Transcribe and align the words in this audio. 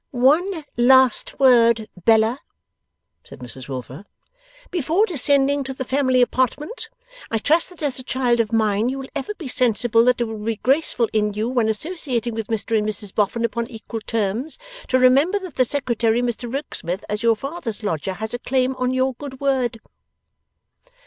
'One 0.09 0.65
last 0.77 1.39
word, 1.39 1.87
Bella,' 2.05 2.39
said 3.23 3.37
Mrs 3.37 3.67
Wilfer, 3.67 4.05
'before 4.71 5.05
descending 5.05 5.63
to 5.63 5.75
the 5.75 5.85
family 5.85 6.23
apartment. 6.23 6.89
I 7.29 7.37
trust 7.37 7.69
that 7.69 7.83
as 7.83 7.99
a 7.99 8.03
child 8.03 8.39
of 8.39 8.51
mine 8.51 8.89
you 8.89 8.97
will 8.97 9.09
ever 9.13 9.35
be 9.35 9.47
sensible 9.47 10.03
that 10.05 10.19
it 10.19 10.23
will 10.23 10.39
be 10.43 10.55
graceful 10.55 11.07
in 11.13 11.33
you, 11.35 11.47
when 11.47 11.69
associating 11.69 12.33
with 12.33 12.47
Mr 12.47 12.75
and 12.75 12.87
Mrs 12.89 13.13
Boffin 13.13 13.45
upon 13.45 13.67
equal 13.67 14.01
terms, 14.01 14.57
to 14.87 14.97
remember 14.97 15.37
that 15.37 15.53
the 15.53 15.65
Secretary, 15.65 16.23
Mr 16.23 16.51
Rokesmith, 16.51 17.03
as 17.07 17.21
your 17.21 17.35
father's 17.35 17.83
lodger, 17.83 18.13
has 18.13 18.33
a 18.33 18.39
claim 18.39 18.75
on 18.77 18.95
your 18.95 19.13
good 19.13 19.39
word. 19.39 19.79